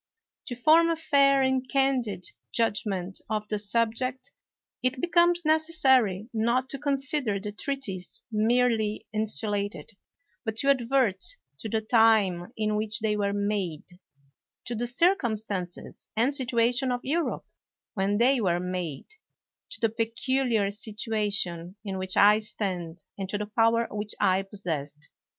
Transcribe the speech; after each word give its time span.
To 0.47 0.55
form 0.55 0.89
a 0.89 0.95
fair 0.95 1.43
and 1.43 1.69
candid 1.69 2.31
judgment 2.51 3.21
of 3.29 3.47
the 3.49 3.59
subject 3.59 4.31
it 4.81 4.99
becomes 4.99 5.45
necessary 5.45 6.27
not 6.33 6.69
to 6.71 6.79
consider 6.79 7.39
the 7.39 7.51
treaties 7.51 8.23
merely 8.31 9.05
insulated, 9.13 9.91
but 10.43 10.55
to 10.55 10.69
advert 10.71 11.23
to 11.59 11.69
the 11.69 11.81
time 11.81 12.51
in 12.57 12.75
which 12.75 12.97
they 13.01 13.15
were 13.15 13.31
made, 13.31 13.83
to 14.65 14.73
the 14.73 14.87
circum 14.87 15.35
stances 15.35 16.07
and 16.15 16.33
situation 16.33 16.91
of 16.91 17.01
Europe 17.05 17.45
when 17.93 18.17
they 18.17 18.41
were 18.41 18.59
made, 18.59 19.05
to 19.69 19.79
the 19.81 19.89
peculiar 19.89 20.71
situation 20.71 21.75
in 21.85 21.99
which 21.99 22.17
I 22.17 22.39
stand, 22.39 23.03
156 23.17 23.17
WALPOLE 23.19 23.19
and 23.19 23.29
to 23.29 23.37
the 23.37 23.45
power 23.55 23.87
which 23.95 24.15
I 24.19 24.41
possessed. 24.41 25.09